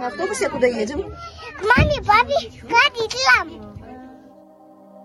На 0.00 0.06
автобусе 0.06 0.48
куда 0.48 0.66
едем? 0.66 1.02
К 1.02 1.62
маме, 1.70 1.98
папе, 2.02 2.50
к 2.60 2.70
родителям. 2.72 3.76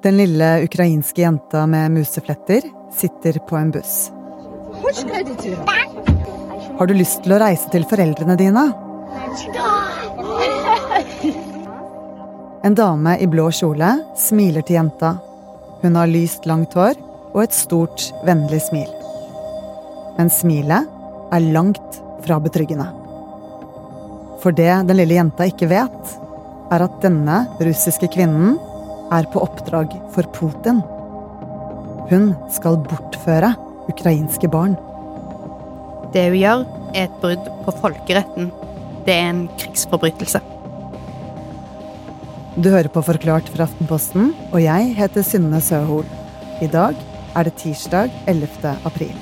Den 0.04 0.17
lille 0.17 0.63
ukrainske 0.63 1.21
jenta 1.21 1.66
med 1.66 1.92
musefletter 1.92 2.61
sitter 2.92 3.40
på 3.40 3.58
en 3.58 3.72
buss. 3.72 4.11
Хочешь 4.82 5.03
к 5.03 5.14
родителям? 5.17 5.66
Har 6.79 6.87
du 6.87 6.93
lyst 6.93 7.24
til 7.24 7.33
å 7.33 7.40
reise 7.40 7.69
til 7.69 7.83
foreldrene 7.83 8.36
dine? 8.39 8.64
En 12.63 12.75
dame 12.75 13.18
i 13.20 13.27
blå 13.27 13.52
kjole 13.52 13.91
smiler 14.18 14.61
til 14.61 14.75
jenta. 14.79 15.18
Hun 15.81 15.95
har 15.95 16.07
lyst, 16.07 16.45
langt 16.45 16.73
hår 16.73 16.95
og 17.33 17.43
et 17.43 17.54
stort, 17.54 18.13
vennlig 18.23 18.61
smil. 18.70 18.89
Men 20.18 20.29
smilet 20.29 20.88
er 21.31 21.52
langt 21.52 22.02
fra 22.23 22.39
betryggende. 22.39 23.04
For 24.43 24.55
det 24.55 24.71
den 24.89 24.98
lille 24.98 25.16
jenta 25.16 25.46
ikke 25.48 25.68
vet, 25.71 26.16
er 26.72 26.85
at 26.85 26.99
denne 27.03 27.44
russiske 27.63 28.08
kvinnen 28.13 28.57
er 29.14 29.29
på 29.32 29.43
oppdrag 29.44 29.93
for 30.14 30.27
Putin. 30.35 30.82
Hun 32.11 32.33
skal 32.55 32.79
bortføre 32.87 33.53
ukrainske 33.91 34.51
barn. 34.51 34.75
Det 36.15 36.29
hun 36.30 36.41
gjør, 36.41 36.67
er 36.95 37.07
et 37.07 37.17
brudd 37.23 37.49
på 37.65 37.75
folkeretten. 37.80 38.51
Det 39.07 39.15
er 39.15 39.30
en 39.30 39.47
krigsforbrytelse. 39.61 40.43
Du 42.57 42.71
hører 42.73 42.89
på 42.89 43.03
Forklart 43.05 43.51
fra 43.53 43.66
Aftenposten, 43.66 44.30
og 44.49 44.63
jeg 44.65 44.95
heter 44.97 45.27
Synne 45.27 45.61
Søhol. 45.61 46.07
I 46.65 46.71
dag 46.73 46.97
er 47.37 47.45
det 47.45 47.59
tirsdag 47.61 48.15
11. 48.27 48.73
april. 48.89 49.13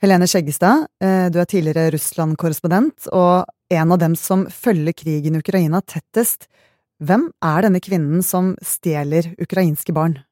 Helene 0.00 0.24
Skjeggestad, 0.24 0.86
eh, 1.04 1.26
du 1.28 1.36
er 1.42 1.44
tidligere 1.44 1.90
Russland-korrespondent, 1.92 3.10
og 3.12 3.44
en 3.68 3.92
av 3.92 3.98
dem 4.00 4.14
som 4.16 4.46
følger 4.48 4.94
krigen 4.96 5.34
i 5.36 5.42
Ukraina 5.42 5.82
tettest. 5.84 6.46
Hvem 7.04 7.26
er 7.44 7.66
denne 7.66 7.82
kvinnen 7.84 8.22
som 8.24 8.54
stjeler 8.64 9.34
ukrainske 9.36 9.92
barn? 9.92 10.22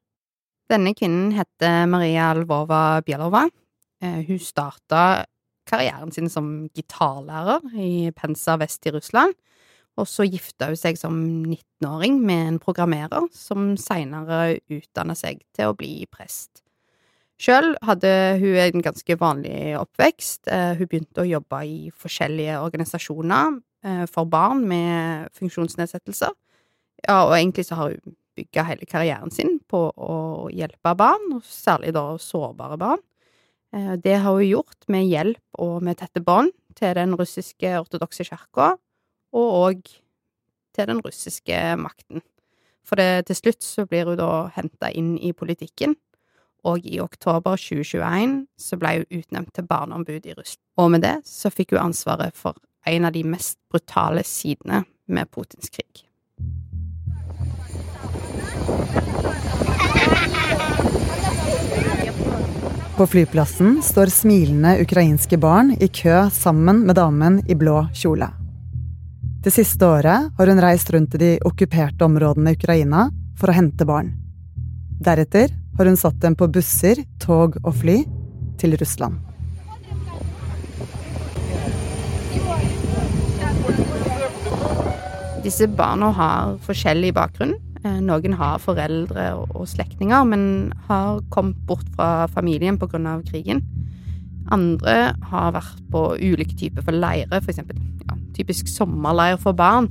Denne 0.72 0.94
kvinnen 0.96 1.34
heter 1.36 1.84
Maria 1.84 2.30
Lvova 2.38 3.02
Bjelova. 3.04 3.44
Eh, 4.00 4.24
Hun 4.24 4.38
starta 4.38 5.26
karrieren 5.68 6.14
sin 6.14 6.30
som 6.30 6.70
gitarlærer 6.72 7.60
i 7.76 8.10
Pensa 8.16 8.56
vest 8.56 8.86
i 8.86 8.90
Russland. 8.90 9.34
Og 9.98 10.06
så 10.08 10.24
gifta 10.24 10.70
hun 10.70 10.76
seg 10.76 10.96
som 10.96 11.44
19-åring 11.44 12.24
med 12.24 12.46
en 12.54 12.58
programmerer, 12.58 13.28
som 13.32 13.76
seinere 13.76 14.60
utdanna 14.70 15.14
seg 15.14 15.44
til 15.52 15.68
å 15.68 15.76
bli 15.76 16.06
prest. 16.10 16.62
Sjøl 17.38 17.76
hadde 17.86 18.10
hun 18.40 18.56
en 18.58 18.82
ganske 18.82 19.14
vanlig 19.20 19.76
oppvekst. 19.78 20.48
Eh, 20.50 20.74
Hun 20.78 20.88
begynte 20.90 21.22
å 21.22 21.28
jobbe 21.28 21.60
i 21.66 21.90
forskjellige 21.94 22.56
organisasjoner 22.64 23.60
eh, 23.86 24.04
for 24.10 24.26
barn 24.26 24.64
med 24.66 25.28
funksjonsnedsettelser. 25.38 26.34
Ja, 27.06 27.20
og 27.28 27.36
egentlig 27.36 27.68
så 27.68 27.78
har 27.78 27.94
hun 27.94 28.16
bygga 28.38 28.64
hele 28.66 28.86
karrieren 28.90 29.30
sin 29.34 29.58
på 29.70 29.84
å 29.94 30.16
hjelpe 30.54 30.94
barn, 30.98 31.28
og 31.36 31.46
særlig 31.46 31.92
da 31.94 32.04
sårbare 32.22 32.78
barn. 32.78 33.04
Eh, 33.72 33.94
Det 34.02 34.18
har 34.18 34.34
hun 34.34 34.48
gjort 34.48 34.88
med 34.88 35.06
hjelp 35.06 35.62
og 35.62 35.82
med 35.82 35.98
tette 36.02 36.20
bånd 36.20 36.50
til 36.74 36.94
den 36.98 37.14
russiske 37.18 37.70
ortodokse 37.78 38.26
kirka, 38.26 38.74
og 39.32 39.54
òg 39.62 39.86
til 40.74 40.86
den 40.90 41.00
russiske 41.06 41.54
makten. 41.78 42.22
For 42.82 42.96
det, 42.96 43.26
til 43.26 43.36
slutt 43.36 43.62
så 43.62 43.86
blir 43.86 44.06
hun 44.10 44.18
da 44.18 44.48
henta 44.56 44.90
inn 44.90 45.18
i 45.22 45.32
politikken, 45.32 45.94
og 46.68 46.86
i 46.86 47.00
oktober 47.00 47.56
2021 47.56 48.42
så 48.60 48.78
ble 48.80 48.98
hun 48.98 49.20
utnevnt 49.20 49.54
til 49.56 49.68
barneombud 49.68 50.26
i 50.26 50.34
Russland. 50.36 50.64
Og 50.78 50.90
med 50.94 51.04
det 51.06 51.16
så 51.28 51.50
fikk 51.52 51.74
hun 51.74 51.88
ansvaret 51.88 52.36
for 52.36 52.58
en 52.88 53.08
av 53.08 53.14
de 53.16 53.24
mest 53.26 53.58
brutale 53.70 54.24
sidene 54.26 54.84
med 55.08 55.30
Putins 55.32 55.72
krig. 55.72 56.04
På 62.98 63.06
flyplassen 63.06 63.76
står 63.82 64.10
smilende 64.10 64.80
ukrainske 64.82 65.38
barn 65.38 65.70
i 65.78 65.86
kø 65.86 66.24
sammen 66.34 66.80
med 66.86 66.98
damen 66.98 67.38
i 67.46 67.54
blå 67.54 67.84
kjole. 67.94 68.26
Det 69.44 69.52
siste 69.54 69.86
året 69.86 70.32
har 70.34 70.50
hun 70.50 70.60
reist 70.60 70.90
rundt 70.90 71.14
i 71.14 71.20
de 71.22 71.28
okkuperte 71.46 72.02
områdene 72.04 72.52
i 72.52 72.58
Ukraina 72.58 73.04
for 73.38 73.52
å 73.52 73.54
hente 73.54 73.86
barn. 73.86 74.10
Deretter 74.98 75.54
har 75.78 75.86
hun 75.86 75.96
satt 75.96 76.18
dem 76.20 76.34
på 76.34 76.48
busser, 76.50 77.04
tog 77.22 77.56
og 77.62 77.74
fly 77.78 78.00
til 78.58 78.74
Russland. 78.80 79.20
Disse 85.44 85.68
barna 85.70 86.10
har 86.12 86.56
forskjellig 86.66 87.12
bakgrunn. 87.16 87.54
Eh, 87.84 88.00
Noen 88.02 88.34
har 88.34 88.58
foreldre 88.58 89.30
og- 89.38 89.68
slektninger, 89.70 90.26
men 90.26 90.72
har 90.88 91.20
kommet 91.30 91.56
bort 91.64 91.86
fra 91.94 92.26
familien 92.26 92.76
av 93.06 93.22
krigen. 93.22 93.62
Andre 94.50 95.14
har 95.22 95.52
vært 95.52 95.90
på 95.90 96.18
ulike 96.18 96.58
typer 96.58 96.82
for 96.82 96.92
leire, 96.92 97.40
for 97.40 97.52
eksempel 97.52 97.76
ja, 98.08 98.16
typisk 98.34 98.66
sommerleir 98.66 99.38
for 99.38 99.52
barn, 99.52 99.88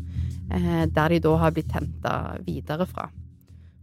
eh, 0.52 0.86
der 0.86 1.09
de 1.09 1.20
da 1.20 1.38
har 1.38 1.52
blitt 1.52 1.72
henta 1.72 2.38
videre 2.46 2.86
fra. 2.86 3.09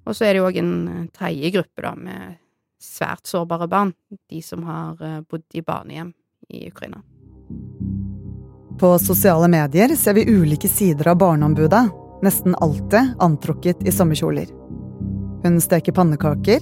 Og 0.04 0.16
så 0.16 0.26
er 0.26 0.34
det 0.34 0.42
jo 0.42 0.48
òg 0.48 0.60
en 0.60 0.74
eh, 0.88 1.06
tredje 1.16 1.50
gruppe, 1.56 1.84
da, 1.84 1.94
med 1.96 2.36
svært 2.82 3.26
sårbare 3.28 3.68
barn. 3.70 3.94
De 4.30 4.42
som 4.44 4.64
har 4.68 5.00
eh, 5.00 5.20
bodd 5.28 5.46
i 5.56 5.64
barnehjem 5.64 6.12
i 6.48 6.66
Ukraina. 6.68 7.00
På 8.80 8.98
sosiale 8.98 9.48
medier 9.48 9.94
ser 9.96 10.16
vi 10.18 10.26
ulike 10.28 10.68
sider 10.68 11.12
av 11.12 11.20
Barneombudet, 11.22 11.84
nesten 12.22 12.56
alltid 12.58 13.14
antrukket 13.22 13.86
i 13.86 13.92
sommerkjoler. 13.92 14.50
Hun 15.44 15.60
steker 15.60 15.92
pannekaker. 15.92 16.60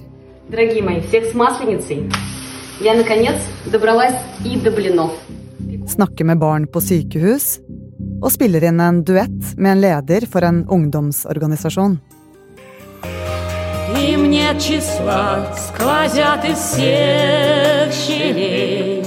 Snakker 5.87 6.25
med 6.25 6.39
barn 6.39 6.67
på 6.67 6.81
sykehus 6.83 7.57
og 8.23 8.31
spiller 8.31 8.63
inn 8.67 8.81
en 8.83 9.03
duett 9.07 9.53
med 9.57 9.71
en 9.71 9.81
leder 9.83 10.27
for 10.29 10.45
en 10.47 10.63
ungdomsorganisasjon 10.71 11.97
Им 13.96 14.30
нет 14.30 14.60
числа, 14.60 15.52
сквозят 15.56 16.44
из 16.44 16.58
всех 16.58 17.92
щелей 17.92 19.04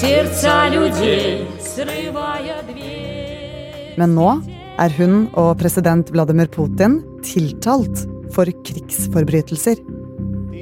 Сердца 0.00 0.68
людей, 0.68 1.46
срывая 1.60 2.62
дверь 2.62 2.98
Men 3.98 4.14
nå 4.14 4.30
er 4.78 4.92
hun 4.94 5.26
og 5.34 5.56
president 5.58 6.12
Vladimir 6.14 6.46
Putin 6.46 7.00
tiltalt 7.26 8.04
for 8.30 8.46
krigsforbrytelser. 8.46 9.80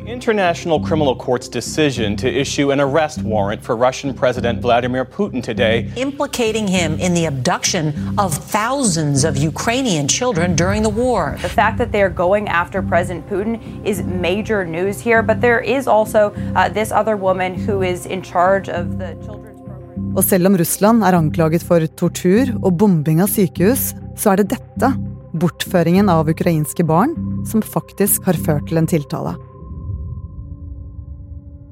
The 0.02 0.10
International 0.10 0.80
Criminal 0.80 1.16
Court's 1.16 1.48
decision 1.48 2.16
to 2.18 2.28
issue 2.28 2.72
an 2.72 2.80
arrest 2.82 3.22
warrant 3.22 3.62
for 3.62 3.76
Russian 3.76 4.16
President 4.16 4.60
Vladimir 4.60 5.06
Putin 5.06 5.44
today 5.44 5.92
implicating 5.96 6.66
him 6.66 7.00
in 7.00 7.14
the 7.14 7.26
abduction 7.26 7.94
of 8.18 8.34
thousands 8.34 9.24
of 9.24 9.38
Ukrainian 9.38 10.08
children 10.08 10.56
during 10.56 10.82
the 10.82 10.90
war. 10.90 11.38
The 11.44 11.50
fact 11.50 11.78
that 11.78 11.92
they're 11.92 12.10
going 12.10 12.48
after 12.48 12.82
President 12.82 13.30
Putin 13.30 13.62
is 13.86 14.02
major 14.02 14.66
news 14.66 15.00
here, 15.00 15.22
but 15.22 15.40
there 15.40 15.60
is 15.60 15.86
also 15.86 16.34
uh, 16.56 16.68
this 16.70 16.92
other 16.92 17.16
woman 17.16 17.54
who 17.54 17.84
is 17.84 18.08
in 18.08 18.24
charge 18.24 18.70
of 18.70 18.98
the 18.98 19.14
children's 19.22 19.62
program. 19.62 20.18
Og 20.18 20.24
selv 20.24 20.48
om 20.48 20.58
Russland 20.58 21.04
er 21.04 21.14
anklaget 21.14 21.62
for 21.62 21.86
tortur 21.86 22.50
og 22.64 22.74
bombing 22.82 23.22
av 23.22 23.30
sykehus, 23.30 23.94
så 24.18 24.34
er 24.34 24.42
det 24.42 24.58
dette, 24.58 24.92
bortføringen 25.38 26.10
av 26.10 26.26
ukrainske 26.34 26.84
barn, 26.90 27.14
som 27.46 27.62
faktisk 27.62 28.26
har 28.26 28.42
ført 28.50 28.66
til 28.66 28.82
en 28.82 28.90
tiltale. 28.90 29.38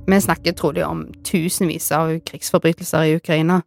Vi 0.09 0.21
snakker 0.21 0.55
trolig 0.57 0.85
om 0.85 1.03
tusenvis 1.23 1.91
av 1.91 2.15
krigsforbrytelser 2.25 3.03
i 3.05 3.15
Ukraina. 3.19 3.59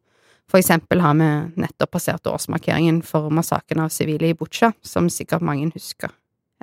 For 0.51 0.59
eksempel 0.59 1.01
har 1.01 1.15
vi 1.15 1.29
nettopp 1.63 1.93
passert 1.95 2.27
årsmarkeringen 2.27 2.99
for 3.07 3.31
massakren 3.31 3.85
av 3.85 3.93
sivile 3.95 4.33
i 4.33 4.35
Butsja, 4.35 4.73
som 4.83 5.07
sikkert 5.07 5.45
mange 5.47 5.71
husker. 5.71 6.11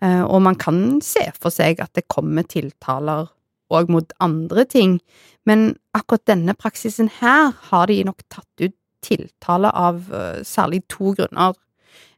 Eh, 0.02 0.24
Og 0.24 0.42
man 0.42 0.56
kan 0.56 1.00
se 1.02 1.32
for 1.40 1.50
seg 1.50 1.80
at 1.80 1.94
det 1.94 2.10
kommer 2.10 2.44
tiltaler 2.44 3.30
òg 3.72 3.90
mot 3.90 4.12
andre 4.20 4.66
ting, 4.66 5.00
men 5.46 5.78
akkurat 5.96 6.26
denne 6.26 6.54
praksisen 6.54 7.10
her 7.22 7.54
har 7.72 7.88
de 7.88 8.04
nok 8.04 8.22
tatt 8.30 8.60
ut 8.60 8.76
tiltale 9.02 9.72
av 9.72 10.12
eh, 10.12 10.44
særlig 10.44 10.84
to 10.90 11.14
grunner. 11.16 11.56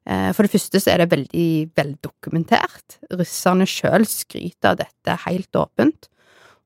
Eh, 0.07 0.31
For 0.33 0.43
det 0.43 0.51
første 0.51 0.81
så 0.81 0.95
er 0.95 0.97
det 0.97 1.11
veldig 1.13 1.75
veldokumentert. 1.77 2.97
Russerne 3.11 3.67
sjøl 3.69 4.07
skryter 4.07 4.73
av 4.73 4.81
dette 4.81 5.19
helt 5.27 5.53
åpent. 5.53 6.09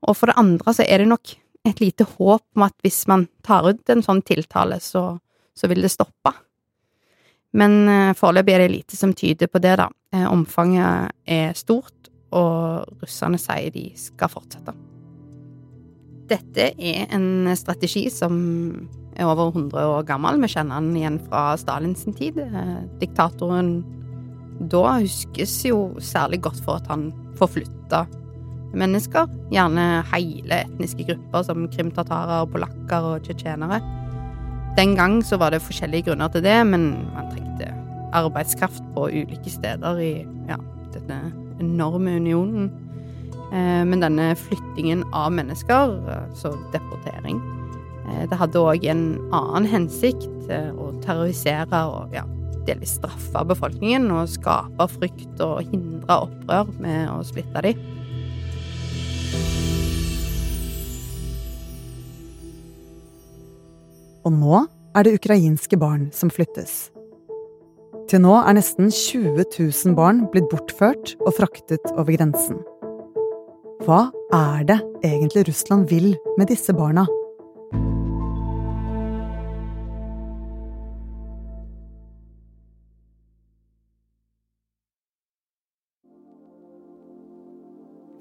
Og 0.04 0.18
for 0.18 0.30
det 0.30 0.40
andre 0.42 0.74
så 0.76 0.86
er 0.86 1.02
det 1.02 1.10
nok 1.10 1.36
et 1.66 1.82
lite 1.82 2.06
håp 2.06 2.44
om 2.58 2.66
at 2.68 2.76
hvis 2.86 3.06
man 3.10 3.28
tar 3.46 3.68
ut 3.70 3.90
en 3.90 4.04
sånn 4.06 4.22
tiltale, 4.26 4.80
så, 4.84 5.16
så 5.58 5.70
vil 5.72 5.86
det 5.86 5.94
stoppe. 5.94 6.34
Men 7.56 7.86
eh, 7.90 8.16
foreløpig 8.18 8.56
er 8.56 8.66
det 8.66 8.74
lite 8.74 9.00
som 9.00 9.14
tyder 9.16 9.50
på 9.50 9.62
det, 9.64 9.78
da. 9.80 9.88
Eh, 10.14 10.28
Omfanget 10.28 11.16
er 11.26 11.56
stort, 11.58 12.12
og 12.36 13.00
russerne 13.02 13.40
sier 13.40 13.72
de 13.74 13.88
skal 14.00 14.32
fortsette. 14.32 14.76
Dette 16.30 16.72
er 16.74 17.06
en 17.14 17.48
strategi 17.58 18.08
som 18.12 18.36
er 19.16 19.30
over 19.30 19.54
100 19.54 19.86
år 19.94 20.06
gammel. 20.08 20.42
Vi 20.42 20.52
kjenner 20.52 20.82
den 20.82 20.98
igjen 21.00 21.20
fra 21.30 21.54
Stalins 21.60 22.04
tid. 22.18 22.42
Eh, 22.42 22.80
diktatoren 23.00 23.78
da 24.72 24.98
huskes 25.02 25.58
jo 25.68 25.80
særlig 26.04 26.42
godt 26.46 26.62
for 26.64 26.80
at 26.80 26.88
han 26.92 27.10
forflytta 27.40 28.06
mennesker. 28.80 29.30
Gjerne 29.54 30.04
hele 30.12 30.62
etniske 30.66 31.08
grupper 31.10 31.46
som 31.48 31.68
krimtatarer, 31.74 32.48
polakker 32.52 33.10
og 33.12 33.26
tsjetsjenere. 33.26 33.82
Den 34.76 34.96
gang 34.98 35.22
så 35.24 35.40
var 35.40 35.54
det 35.54 35.64
forskjellige 35.64 36.10
grunner 36.10 36.32
til 36.34 36.44
det, 36.44 36.58
men 36.68 36.90
man 37.14 37.30
trengte 37.32 37.72
arbeidskraft 38.16 38.84
på 38.96 39.08
ulike 39.12 39.52
steder 39.52 40.00
i 40.04 40.14
ja, 40.50 40.60
denne 40.96 41.20
enorme 41.64 42.18
unionen. 42.20 42.72
Eh, 43.54 43.84
men 43.88 44.04
denne 44.04 44.34
flyttingen 44.40 45.06
av 45.16 45.32
mennesker, 45.36 45.96
altså 46.12 46.56
deportering, 46.76 47.40
eh, 48.10 48.26
det 48.30 48.40
hadde 48.40 48.64
òg 48.64 48.88
en 48.92 49.06
annen 49.32 49.70
hensikt, 49.72 50.32
å 50.46 50.92
terrorisere 51.02 51.80
og 51.90 52.12
ja, 52.14 52.22
delvis 52.68 52.98
straffe 53.00 53.42
befolkningen 53.50 54.12
og 54.14 54.30
skape 54.30 54.88
frykt 54.92 55.42
og 55.42 55.64
hindre 55.72 56.20
opprør 56.28 56.70
med 56.82 57.10
å 57.10 57.22
splitte 57.26 57.64
dem. 57.66 57.80
Og 64.26 64.34
nå 64.34 64.64
er 64.98 65.06
det 65.06 65.20
ukrainske 65.20 65.78
barn 65.78 66.08
som 66.16 66.32
flyttes. 66.34 66.90
Til 68.10 68.22
nå 68.24 68.34
er 68.40 68.56
nesten 68.58 68.90
20 68.90 69.44
000 69.54 69.94
barn 69.98 70.24
blitt 70.34 70.48
bortført 70.50 71.14
og 71.22 71.36
fraktet 71.38 71.86
over 71.94 72.10
grensen. 72.18 72.58
Hva 73.86 74.08
er 74.34 74.66
det 74.66 74.80
egentlig 75.06 75.46
Russland 75.50 75.90
vil 75.94 76.16
med 76.40 76.50
disse 76.50 76.74
barna? 76.74 77.06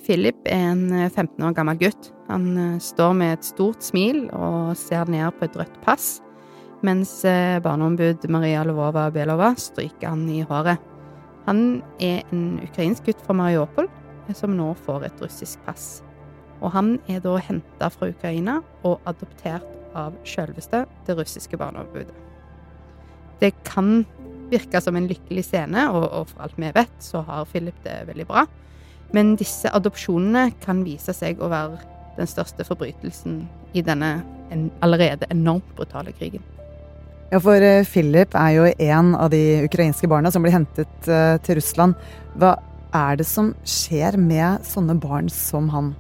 Philip 0.05 0.37
er 0.45 0.69
en 0.75 0.91
15 1.09 1.41
år 1.49 1.56
gammel 1.56 1.81
gutt. 1.81 2.14
Han 2.29 2.56
eh, 2.59 2.79
står 2.81 3.12
med 3.19 3.37
et 3.37 3.47
stort 3.47 3.85
smil 3.85 4.26
og 4.32 4.76
ser 4.81 5.11
ned 5.12 5.35
på 5.38 5.49
et 5.49 5.59
rødt 5.61 5.76
pass, 5.85 6.19
mens 6.85 7.12
eh, 7.29 7.61
barneombud 7.65 8.25
Maria 8.32 8.65
Lvova 8.65 9.11
Belova 9.12 9.53
stryker 9.61 10.12
han 10.12 10.25
i 10.32 10.43
håret. 10.49 10.81
Han 11.44 11.82
er 12.00 12.25
en 12.32 12.59
ukrainsk 12.65 13.11
gutt 13.11 13.21
fra 13.25 13.37
Mariupol 13.37 13.88
eh, 13.88 14.35
som 14.37 14.56
nå 14.56 14.73
får 14.87 15.09
et 15.11 15.25
russisk 15.25 15.61
pass. 15.69 16.03
Og 16.62 16.73
han 16.73 16.97
er 17.11 17.21
da 17.21 17.37
henta 17.44 17.91
fra 17.93 18.09
Ukraina 18.09 18.61
og 18.87 19.03
adoptert 19.09 19.69
av 19.94 20.17
sjølveste 20.27 20.85
det 21.06 21.17
russiske 21.19 21.59
barneombudet. 21.61 22.15
Det 23.43 23.53
kan 23.67 24.06
virke 24.49 24.81
som 24.81 24.97
en 24.97 25.09
lykkelig 25.11 25.44
scene, 25.44 25.88
og, 25.93 26.06
og 26.09 26.31
for 26.31 26.47
alt 26.47 26.56
vi 26.56 26.70
vet, 26.75 26.94
så 27.03 27.25
har 27.27 27.49
Philip 27.50 27.77
det 27.85 28.05
veldig 28.09 28.27
bra. 28.29 28.47
Men 29.15 29.35
disse 29.38 29.70
adopsjonene 29.75 30.49
kan 30.62 30.82
vise 30.87 31.12
seg 31.17 31.43
å 31.43 31.50
være 31.53 31.82
den 32.19 32.29
største 32.31 32.67
forbrytelsen 32.67 33.43
i 33.75 33.83
denne 33.85 34.17
allerede 34.85 35.27
enormt 35.33 35.67
brutale 35.77 36.13
krigen. 36.15 36.43
Ja, 37.33 37.41
for 37.43 37.59
eh, 37.59 37.87
Philip 37.89 38.37
er 38.39 38.51
jo 38.55 38.69
en 38.71 39.15
av 39.19 39.33
de 39.33 39.65
ukrainske 39.65 40.09
barna 40.11 40.31
som 40.31 40.45
blir 40.45 40.55
hentet 40.55 41.09
uh, 41.09 41.35
til 41.43 41.59
Russland. 41.59 41.97
Hva 42.39 42.55
er 42.95 43.19
det 43.19 43.27
som 43.27 43.55
skjer 43.67 44.19
med 44.21 44.63
sånne 44.69 44.95
barn 45.03 45.31
som 45.33 45.71
han? 45.73 45.95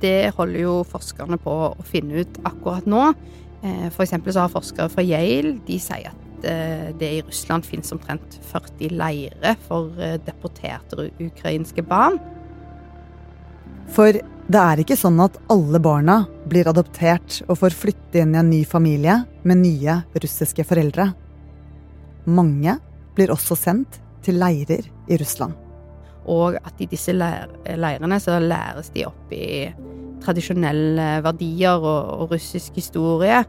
Det 0.00 0.30
holder 0.36 0.60
jo 0.60 0.74
forskerne 0.86 1.40
på 1.42 1.54
å 1.72 1.86
finne 1.88 2.22
ut 2.22 2.38
akkurat 2.46 2.86
nå. 2.86 3.08
Eh, 3.64 3.88
for 3.90 4.06
så 4.06 4.44
har 4.44 4.52
forskere 4.52 4.92
fra 4.92 5.02
Yale 5.02 5.56
de 5.66 5.80
sier 5.82 6.12
at 6.12 6.24
Eh, 6.44 6.94
det 6.98 7.10
i 7.10 7.22
Russland 7.22 7.64
finnes 7.64 7.92
omtrent 7.92 8.38
40 8.50 8.92
leirer 8.92 9.56
for 9.64 9.94
eh, 10.02 10.18
deporterte 10.26 11.08
ukrainske 11.22 11.84
barn. 11.88 12.18
For 13.94 14.18
det 14.44 14.60
er 14.60 14.80
ikke 14.82 14.96
sånn 14.98 15.16
at 15.24 15.38
alle 15.52 15.80
barna 15.80 16.18
blir 16.50 16.68
adoptert 16.68 17.38
og 17.48 17.56
får 17.62 17.76
flytte 17.80 18.20
inn 18.20 18.34
i 18.34 18.40
en 18.42 18.50
ny 18.52 18.60
familie 18.68 19.22
med 19.48 19.62
nye 19.62 20.02
russiske 20.20 20.66
foreldre. 20.68 21.06
Mange 22.28 22.76
blir 23.16 23.32
også 23.32 23.56
sendt 23.56 24.00
til 24.24 24.36
leirer 24.40 24.84
i 25.08 25.18
Russland. 25.20 25.56
Og 26.28 26.58
at 26.60 26.80
i 26.80 26.88
disse 26.88 27.12
leirene 27.16 28.20
så 28.20 28.36
læres 28.40 28.92
de 28.92 29.06
opp 29.08 29.32
i 29.32 29.68
tradisjonelle 30.24 31.08
verdier 31.24 31.80
og, 31.80 32.30
russisk 32.32 32.76
historie. 32.80 33.42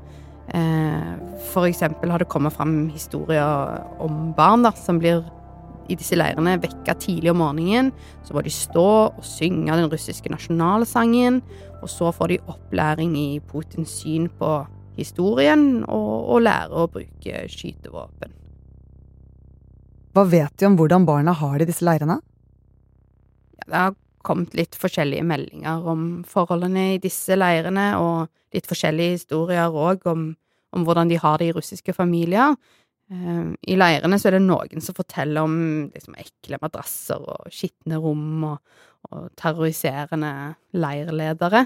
Eh, 0.48 1.12
for 1.51 1.68
eksempel 1.68 2.12
har 2.12 2.24
det 2.24 2.31
kommet 2.31 2.56
fram 2.56 2.86
historier 2.94 3.83
om 4.03 4.31
barn 4.38 4.63
da, 4.63 4.71
som 4.80 5.00
blir 5.00 5.24
i 5.90 5.98
disse 5.98 6.18
leirene 6.18 6.58
vekka 6.64 6.96
tidlig 7.02 7.32
om 7.34 7.42
morgenen. 7.44 7.92
Så 8.26 8.36
må 8.36 8.44
de 8.46 8.54
stå 8.54 8.88
og 9.10 9.26
synge 9.26 9.76
den 9.76 9.90
russiske 9.92 10.32
nasjonalsangen, 10.34 11.42
og 11.82 11.92
så 11.92 12.12
får 12.16 12.34
de 12.34 12.42
opplæring 12.52 13.18
i 13.20 13.28
Putins 13.50 14.00
syn 14.02 14.30
på 14.40 14.54
historien, 14.96 15.84
og, 15.92 16.14
og 16.32 16.46
lære 16.46 16.72
å 16.72 16.88
bruke 16.92 17.46
skytevåpen. 17.52 18.32
Hva 20.16 20.24
vet 20.32 20.54
de 20.56 20.70
om 20.70 20.78
hvordan 20.80 21.04
barna 21.08 21.34
har 21.36 21.58
det 21.60 21.68
i 21.68 21.72
disse 21.74 21.84
leirene? 21.84 22.22
Ja, 23.60 23.66
det 23.66 23.82
har 23.82 23.96
kommet 24.26 24.56
litt 24.58 24.78
forskjellige 24.80 25.26
meldinger 25.28 25.84
om 25.92 26.24
forholdene 26.28 26.94
i 26.96 27.02
disse 27.04 27.36
leirene, 27.38 27.90
og 28.00 28.32
litt 28.56 28.70
forskjellige 28.70 29.18
historier 29.20 29.76
òg 29.76 30.08
om, 30.10 30.30
om, 30.72 30.88
hvordan 30.88 31.12
de 31.12 31.20
har 31.22 31.42
det 31.42 31.52
i 31.52 31.56
russiske 31.56 31.94
familier. 31.94 32.56
Eh, 33.12 33.54
I 33.72 33.78
leirene 33.78 34.18
så 34.19 34.30
er 34.30 34.38
det 34.38 34.46
noen 34.46 34.84
som 34.84 34.98
forteller 34.98 35.46
om 35.46 35.57
liksom, 35.94 36.18
ekle 36.19 36.60
madrasser 36.62 37.22
og 37.22 37.50
skitne 37.54 38.00
rom 38.02 38.46
og, 38.50 38.78
og 39.12 39.28
terroriserende 39.40 40.31
leirledere. 40.78 41.66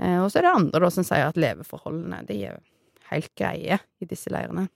Eh, 0.00 0.18
og 0.22 0.28
så 0.30 0.40
er 0.40 0.46
det 0.46 0.56
andre 0.56 0.84
da, 0.84 0.92
som 0.94 1.06
sier 1.06 1.26
at 1.28 1.40
leveforholdene 1.40 2.22
de 2.28 2.42
er 2.52 2.60
helt 3.10 3.32
greie 3.38 3.80
i 4.00 4.08
disse 4.08 4.30
leirene. 4.32 4.68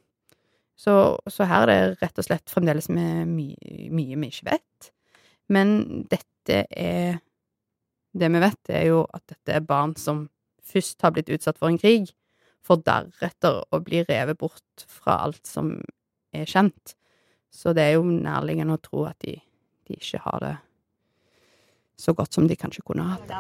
Så, 0.75 0.93
så 1.31 1.47
her 1.47 1.71
er 1.71 1.93
det 1.93 2.03
rett 2.03 2.19
og 2.19 2.27
slett 2.27 2.51
fremdeles 2.51 2.91
mye, 2.91 3.29
mye 3.95 4.19
vi 4.19 4.31
ikke 4.33 4.51
vet. 4.51 4.91
Men 5.53 5.77
dette 6.11 6.65
er 6.71 7.21
Det 8.15 8.29
vi 8.31 8.39
vet, 8.39 8.69
er 8.71 8.85
jo 8.87 9.01
at 9.11 9.25
dette 9.27 9.57
er 9.57 9.65
barn 9.67 9.97
som 9.99 10.29
først 10.63 11.03
har 11.03 11.11
blitt 11.11 11.33
utsatt 11.35 11.59
for 11.59 11.67
en 11.67 11.81
krig, 11.83 12.13
for 12.65 12.81
deretter 12.81 13.63
å 13.71 13.81
bli 13.85 14.03
revet 14.09 14.39
bort 14.41 14.87
fra 14.89 15.21
alt 15.27 15.45
som 15.47 15.77
er 16.35 16.49
kjent. 16.49 16.97
Så 17.53 17.75
det 17.77 17.85
er 17.85 17.99
jo 17.99 18.07
nærliggende 18.09 18.79
å 18.79 18.83
tro 18.83 19.05
at 19.07 19.19
de, 19.23 19.37
de 19.87 19.99
ikke 19.99 20.23
har 20.25 20.41
det 20.43 20.55
så 21.97 22.13
godt 22.13 22.35
som 22.35 22.47
de 22.49 22.57
kanskje 22.59 22.83
kunne 22.87 23.05
hatt. 23.07 23.31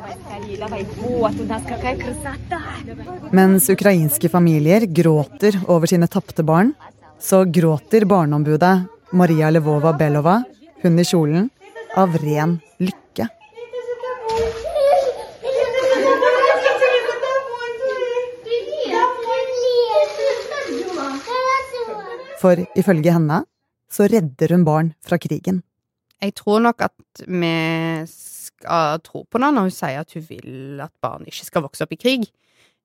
Mens 3.34 3.68
ukrainske 3.70 4.30
familier 4.30 4.86
gråter 4.86 5.58
over 5.66 5.90
sine 5.90 6.08
tapte 6.10 6.46
barn, 6.46 6.72
så 7.18 7.44
gråter 7.44 8.06
barneombudet 8.06 8.74
Maria 9.14 9.50
Levova 9.50 9.92
Belova, 9.98 10.42
hun 10.82 10.98
i 10.98 11.06
kjolen, 11.06 11.50
av 11.96 12.16
ren 12.22 12.58
lykke. 12.82 13.28
For 22.44 22.60
ifølge 22.76 23.14
henne 23.14 23.40
så 23.88 24.04
redder 24.10 24.52
hun 24.52 24.66
barn 24.66 24.92
fra 25.04 25.16
krigen. 25.16 25.62
Jeg 26.20 26.34
tror 26.36 26.60
nok 26.60 26.82
at 26.84 27.22
vi 27.24 27.52
skal 28.08 29.00
tro 29.04 29.22
på 29.24 29.38
henne 29.38 29.54
når 29.56 29.68
hun 29.68 29.74
sier 29.74 30.02
at 30.02 30.12
hun 30.12 30.26
vil 30.28 30.82
at 30.84 30.92
barn 31.04 31.24
ikke 31.28 31.46
skal 31.46 31.64
vokse 31.64 31.86
opp 31.86 31.94
i 31.96 32.00
krig. 32.00 32.26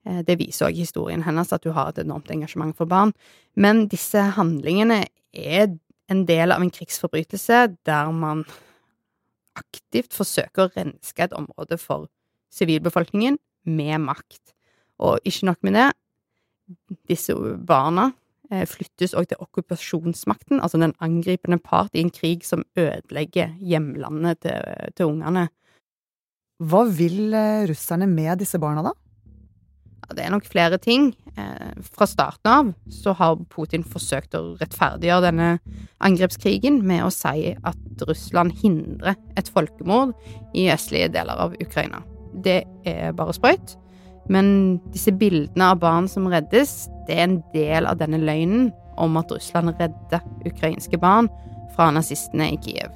Eh, 0.07 0.21
det 0.23 0.37
viser 0.39 0.69
òg 0.69 0.79
historien 0.79 1.25
hennes, 1.25 1.51
at 1.51 1.67
hun 1.67 1.75
har 1.75 1.91
et 1.91 1.99
enormt 2.05 2.31
engasjement 2.31 2.75
for 2.77 2.87
barn. 2.87 3.11
Men 3.55 3.87
disse 3.91 4.21
handlingene 4.37 5.01
er 5.35 5.73
en 6.09 6.23
del 6.29 6.55
av 6.55 6.63
en 6.63 6.71
krigsforbrytelse 6.73 7.65
der 7.87 8.13
man 8.15 8.45
aktivt 9.59 10.15
forsøker 10.15 10.67
å 10.67 10.71
renske 10.71 11.25
et 11.25 11.35
område 11.35 11.75
for 11.81 12.07
sivilbefolkningen 12.55 13.37
med 13.67 14.07
makt. 14.07 14.55
Og 15.03 15.19
ikke 15.27 15.51
nok 15.51 15.61
med 15.67 15.75
det, 15.75 15.89
disse 17.11 17.35
barna 17.67 18.11
flyttes 18.49 19.13
òg 19.17 19.29
til 19.29 19.41
okkupasjonsmakten, 19.43 20.57
altså 20.57 20.79
den 20.81 20.95
angripende 21.05 21.59
part 21.61 21.93
i 21.93 22.01
en 22.01 22.09
krig 22.13 22.45
som 22.47 22.65
ødelegger 22.79 23.53
hjemlandet 23.61 24.41
til, 24.45 24.89
til 24.97 25.11
ungene. 25.11 25.47
Hva 26.59 26.83
vil 26.91 27.31
eh, 27.31 27.67
russerne 27.69 28.07
med 28.09 28.41
disse 28.41 28.59
barna, 28.59 28.83
da? 28.89 28.91
Ja, 30.09 30.15
det 30.17 30.25
er 30.25 30.33
nok 30.33 30.47
flere 30.49 30.79
ting. 30.81 31.13
Eh, 31.39 31.83
fra 31.95 32.07
starten 32.09 32.51
av 32.51 32.71
så 32.91 33.13
har 33.15 33.39
Putin 33.53 33.85
forsøkt 33.87 34.35
å 34.35 34.57
rettferdiggjøre 34.59 35.29
denne 35.29 35.49
angrepskrigen 36.03 36.81
med 36.87 37.05
å 37.05 37.13
si 37.13 37.53
at 37.55 38.05
Russland 38.09 38.57
hindrer 38.59 39.15
et 39.39 39.51
folkemord 39.53 40.15
i 40.57 40.67
østlige 40.73 41.13
deler 41.15 41.39
av 41.47 41.55
Ukraina. 41.63 42.03
Det 42.33 42.63
er 42.87 43.15
bare 43.15 43.35
sprøyt. 43.37 43.77
Men 44.29 44.79
disse 44.93 45.11
bildene 45.15 45.71
av 45.73 45.81
barn 45.81 46.07
som 46.11 46.29
reddes, 46.29 46.87
det 47.07 47.17
er 47.17 47.25
en 47.25 47.39
del 47.55 47.89
av 47.89 47.97
denne 48.01 48.19
løgnen 48.21 48.69
om 48.99 49.17
at 49.17 49.31
Russland 49.33 49.73
redder 49.79 50.21
ukrainske 50.45 50.99
barn 51.01 51.29
fra 51.75 51.89
nazistene 51.95 52.51
i 52.53 52.59
Kiev. 52.61 52.93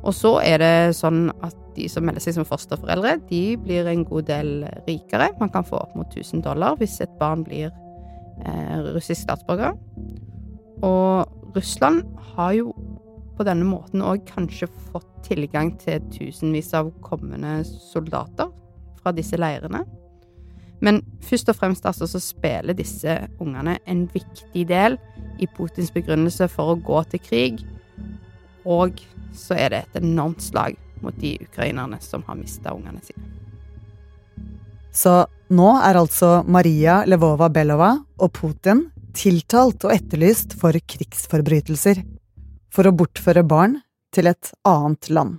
Og 0.00 0.14
så 0.16 0.36
er 0.44 0.60
det 0.60 0.96
sånn 0.96 1.28
at 1.44 1.56
de 1.76 1.86
som 1.88 2.04
melder 2.04 2.24
seg 2.24 2.36
som 2.36 2.48
fosterforeldre, 2.48 3.18
de 3.30 3.56
blir 3.60 3.88
en 3.88 4.04
god 4.08 4.28
del 4.30 4.64
rikere. 4.86 5.30
Man 5.40 5.52
kan 5.52 5.66
få 5.66 5.78
opp 5.80 5.96
mot 5.96 6.08
1000 6.16 6.44
dollar 6.44 6.78
hvis 6.80 6.98
et 7.04 7.12
barn 7.20 7.44
blir 7.46 7.68
eh, 7.70 8.78
russisk 8.94 9.22
statsborger. 9.22 9.76
Og 10.86 11.54
Russland 11.56 12.04
har 12.34 12.54
jo 12.56 12.74
på 13.36 13.46
denne 13.46 13.64
måten 13.64 14.02
òg 14.04 14.24
kanskje 14.28 14.68
fått 14.90 15.08
tilgang 15.24 15.72
til 15.80 16.02
tusenvis 16.12 16.74
av 16.76 16.90
kommende 17.04 17.60
soldater 17.64 18.50
fra 19.00 19.14
disse 19.16 19.38
leirene. 19.40 19.84
Men 20.80 21.02
først 21.24 21.50
og 21.52 21.58
fremst 21.58 21.86
altså, 21.86 22.08
så 22.08 22.20
spiller 22.22 22.76
disse 22.76 23.16
ungene 23.40 23.78
en 23.88 24.06
viktig 24.12 24.64
del 24.68 24.96
i 25.40 25.48
Putins 25.56 25.92
begrunnelse 25.92 26.48
for 26.52 26.72
å 26.72 26.80
gå 26.80 27.02
til 27.12 27.24
krig. 27.24 27.64
Og 28.64 29.00
så 29.36 29.56
er 29.56 29.72
det 29.72 29.82
et 29.82 30.00
enormt 30.02 30.42
slag 30.44 30.78
mot 31.04 31.16
de 31.20 31.36
ukrainerne 31.40 32.00
som 32.04 32.24
har 32.28 32.38
mista 32.38 32.72
ungene 32.76 33.00
sine. 33.04 33.28
Så 34.92 35.12
nå 35.54 35.68
er 35.84 35.98
altså 36.00 36.40
Maria 36.50 37.00
Levova-Belova 37.06 37.92
og 38.20 38.32
Putin 38.34 38.88
tiltalt 39.16 39.84
og 39.86 39.94
etterlyst 39.94 40.56
for 40.58 40.74
krigsforbrytelser. 40.74 42.02
For 42.70 42.86
å 42.86 42.94
bortføre 42.94 43.42
barn 43.46 43.80
til 44.14 44.30
et 44.30 44.52
annet 44.66 45.10
land. 45.10 45.38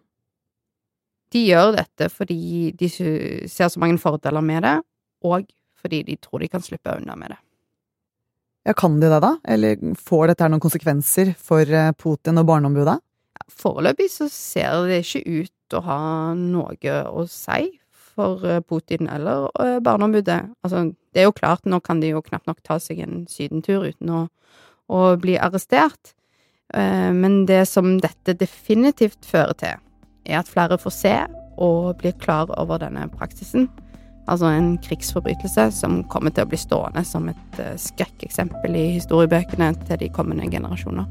De 1.31 1.45
gjør 1.47 1.77
dette 1.77 2.09
fordi 2.11 2.71
de 2.75 2.89
ser 2.91 3.69
så 3.71 3.79
mange 3.79 3.99
fordeler 4.03 4.43
med 4.43 4.65
det, 4.67 4.77
og 5.21 5.49
fordi 5.81 6.03
de 6.07 6.17
tror 6.21 6.43
de 6.43 6.49
kan 6.51 6.63
slippe 6.63 6.93
unna 6.97 7.15
med 7.17 7.33
det. 7.33 7.39
Ja, 8.63 8.73
Kan 8.73 8.99
de 8.99 9.09
det, 9.09 9.19
da? 9.19 9.37
Eller 9.43 9.77
får 9.97 10.27
dette 10.31 10.49
noen 10.49 10.61
konsekvenser 10.61 11.33
for 11.37 11.65
eh, 11.65 11.93
Putin 11.97 12.37
og 12.37 12.45
Barneombudet? 12.49 12.99
Foreløpig 13.49 14.05
så 14.13 14.27
ser 14.29 14.85
det 14.85 15.01
ikke 15.01 15.23
ut 15.25 15.53
til 15.71 15.79
å 15.79 15.85
ha 15.87 16.01
noe 16.37 16.97
å 17.09 17.25
si 17.29 17.71
for 18.13 18.45
eh, 18.45 18.61
Putin 18.61 19.09
eller 19.09 19.49
eh, 19.57 19.79
Barneombudet. 19.81 20.43
Altså, 20.61 20.91
det 21.13 21.23
er 21.23 21.29
jo 21.29 21.37
klart, 21.37 21.65
nå 21.65 21.81
kan 21.81 22.03
de 22.03 22.13
jo 22.13 22.21
knapt 22.21 22.49
nok 22.49 22.61
ta 22.67 22.77
seg 22.79 23.01
en 23.01 23.25
sydentur 23.31 23.87
uten 23.89 24.13
å, 24.13 24.23
å 24.93 25.03
bli 25.21 25.39
arrestert. 25.41 26.13
Men 26.71 27.41
det 27.49 27.65
som 27.67 27.97
dette 27.99 28.31
definitivt 28.39 29.25
fører 29.27 29.57
til, 29.59 29.81
er 30.23 30.37
at 30.39 30.47
flere 30.47 30.77
får 30.79 30.93
se 30.95 31.15
og 31.59 31.97
blir 31.99 32.15
klar 32.21 32.47
over 32.55 32.79
denne 32.79 33.09
praksisen. 33.11 33.65
Altså 34.31 34.47
en 34.47 34.77
krigsforbrytelse 34.79 35.65
som 35.75 35.97
kommer 36.11 36.31
til 36.31 36.45
å 36.45 36.51
bli 36.51 36.59
stående 36.59 37.03
som 37.07 37.27
et 37.27 37.59
eh, 37.59 37.75
skrekkeksempel 37.75 38.77
i 38.79 38.85
historiebøkene 38.95 39.73
til 39.89 39.99
de 39.99 40.07
kommende 40.15 40.47
generasjoner. 40.47 41.09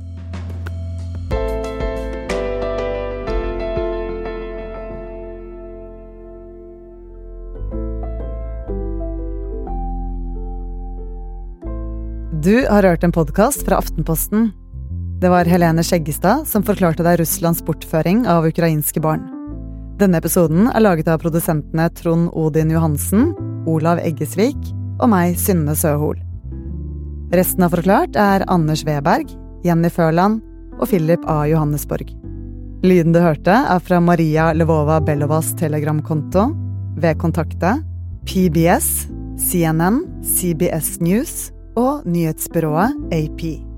Du 12.41 12.65
har 12.65 12.87
hørt 12.89 13.05
en 13.05 13.13
podkast 13.13 13.67
fra 13.67 13.77
Aftenposten. 13.83 14.49
Det 15.21 15.29
var 15.29 15.45
Helene 15.45 15.85
Skjeggestad 15.85 16.49
som 16.49 16.65
forklarte 16.65 17.05
deg 17.05 17.21
Russlands 17.21 17.61
bortføring 17.67 18.25
av 18.25 18.49
ukrainske 18.49 19.05
barn. 19.05 19.40
Denne 20.01 20.17
episoden 20.17 20.71
er 20.71 20.81
laget 20.81 21.11
av 21.13 21.19
produsentene 21.21 21.91
Trond 21.93 22.31
Odin 22.33 22.71
Johansen, 22.73 23.35
Olav 23.69 23.99
Eggesvik 24.01 24.57
og 24.97 25.11
meg, 25.13 25.35
Synne 25.37 25.75
Søhol. 25.77 26.17
Resten 27.37 27.67
av 27.67 27.75
Forklart 27.75 28.17
er 28.17 28.47
Anders 28.49 28.81
Weberg, 28.89 29.29
Jenny 29.67 29.91
Førland 29.93 30.41
og 30.79 30.89
Philip 30.89 31.27
A. 31.29 31.43
Johannesborg. 31.51 32.15
Lyden 32.81 33.13
du 33.13 33.21
hørte, 33.21 33.53
er 33.53 33.85
fra 33.85 34.01
Maria 34.01 34.55
Levova 34.57 35.03
Bellovas 35.05 35.53
telegramkonto, 35.61 36.49
ved 36.97 37.21
Kontakte, 37.21 37.77
PBS, 38.25 39.11
CNN, 39.37 40.07
CBS 40.25 40.97
News 41.05 41.51
og 41.77 42.09
nyhetsbyrået 42.09 42.97
AP. 43.13 43.70